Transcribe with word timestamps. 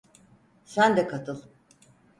Sen 0.65 0.97
de 0.97 1.07
katıl. 1.07 1.39